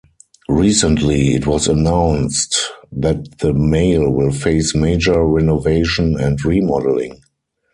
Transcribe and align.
Recently, 0.49 1.35
it 1.35 1.45
was 1.45 1.67
announced 1.67 2.57
that 2.91 3.37
the 3.37 3.53
mall 3.53 4.09
will 4.11 4.31
face 4.31 4.73
major 4.73 5.23
renovation 5.27 6.19
and 6.19 6.43
remodeling. 6.43 7.21